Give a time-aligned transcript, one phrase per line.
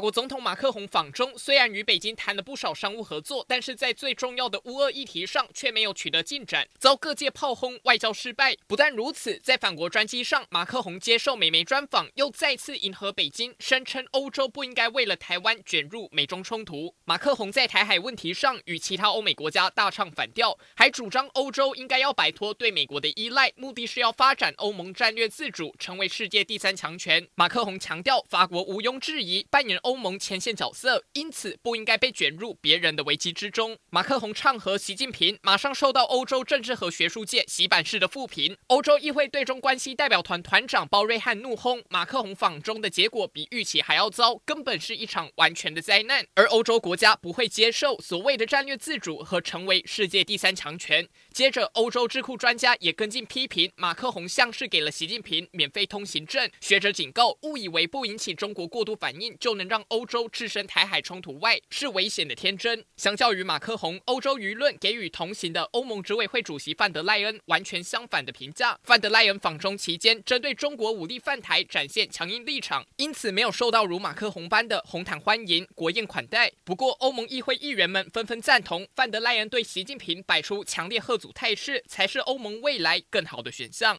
[0.00, 8.56] 法国总统马克宏访中，虽然与北京谈了不少商务合作，但是在最重要的乌俄议题上却没有取得进展，遭各界炮轰，外交失败。
[8.66, 16.94] 不但如此，在反国专机上，马克宏接受美媒专访，又再次迎合北京，声称欧洲不应该为了台湾卷入美中冲突。
[17.04, 27.28] 马克宏在台海问题上与其他欧美国家大唱反调，还主张欧洲应该要摆脱对美国的依赖，目的是要发展欧盟战略自主，成为世界第三强权。
[27.34, 33.76] 马克宏强调，法国毋庸置疑扮演欧欧盟前线角色，因此不应该被卷入别人的危机之中。
[33.90, 38.56] 马克宏唱和习近平，马上受到欧洲政治和学术界洗版式的负评。
[38.68, 46.24] 欧洲议会对中关系代表团团长鲍瑞汉怒轰马克宏访中的结果比预期还要糟，根本是一场完全的灾难。
[46.36, 51.08] 而欧洲国家不会接受所谓的战略自主和成为世界第三强权。
[51.32, 56.48] 接着，欧洲智库专家也跟进批评马克宏像是给了习近平免费通行证。
[56.60, 62.84] 学者警告，误以为不引起中国过度反应就能让欧洲置身台海冲突外是危险的天真。
[62.96, 68.76] 相较于马克宏，欧洲舆论给予同行的欧盟执委会主席范德赖恩完全相反的评价。
[68.82, 76.50] 范德赖恩访中期间，针对中国武力犯台展现强硬立场，因此没有受到如马克宏般的红毯欢迎、国宴款待。
[76.64, 83.88] 不过，欧盟议会议员们纷纷赞同范德赖恩对习近平摆出强烈贺阻态势，才是欧盟未来更好的选项。